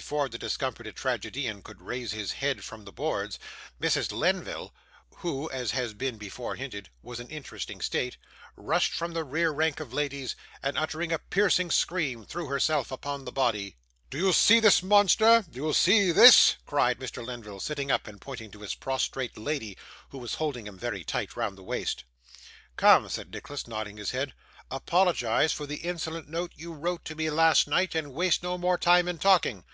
Before 0.00 0.26
the 0.30 0.38
discomfited 0.38 0.96
tragedian 0.96 1.62
could 1.62 1.82
raise 1.82 2.12
his 2.12 2.32
head 2.32 2.64
from 2.64 2.86
the 2.86 2.92
boards, 2.92 3.38
Mrs. 3.78 4.10
Lenville 4.10 4.72
(who, 5.16 5.50
as 5.50 5.72
has 5.72 5.92
been 5.92 6.16
before 6.16 6.54
hinted, 6.56 6.88
was 7.02 7.20
in 7.20 7.26
an 7.26 7.30
interesting 7.30 7.82
state) 7.82 8.16
rushed 8.56 8.94
from 8.94 9.12
the 9.12 9.22
rear 9.22 9.50
rank 9.50 9.80
of 9.80 9.92
ladies, 9.92 10.34
and 10.62 10.78
uttering 10.78 11.12
a 11.12 11.18
piercing 11.18 11.70
scream 11.70 12.24
threw 12.24 12.46
herself 12.46 12.90
upon 12.90 13.26
the 13.26 13.32
body. 13.32 13.76
'Do 14.08 14.16
you 14.16 14.32
see 14.32 14.60
this, 14.60 14.82
monster? 14.82 15.44
Do 15.50 15.60
you 15.66 15.74
see 15.74 16.10
THIS?' 16.10 16.56
cried 16.64 16.98
Mr. 16.98 17.22
Lenville, 17.22 17.60
sitting 17.60 17.90
up, 17.90 18.06
and 18.06 18.18
pointing 18.18 18.50
to 18.52 18.60
his 18.62 18.74
prostrate 18.74 19.36
lady, 19.36 19.76
who 20.08 20.16
was 20.16 20.36
holding 20.36 20.66
him 20.66 20.78
very 20.78 21.04
tight 21.04 21.36
round 21.36 21.58
the 21.58 21.62
waist. 21.62 22.04
'Come,' 22.78 23.10
said 23.10 23.30
Nicholas, 23.30 23.66
nodding 23.68 23.98
his 23.98 24.12
head, 24.12 24.32
'apologise 24.70 25.52
for 25.52 25.66
the 25.66 25.76
insolent 25.78 26.28
note 26.30 26.50
you 26.54 26.72
wrote 26.72 27.04
to 27.04 27.14
me 27.14 27.28
last 27.28 27.68
night, 27.68 27.94
and 27.94 28.14
waste 28.14 28.42
no 28.42 28.56
more 28.56 28.78
time 28.78 29.06
in 29.06 29.18
talking. 29.18 29.64